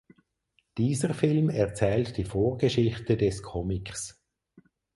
[0.79, 4.19] Dieser Film erzählt die Vorgeschichte des Comics.